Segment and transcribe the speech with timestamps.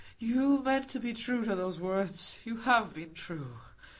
[0.17, 3.59] You meant to be true to those words; you have been true.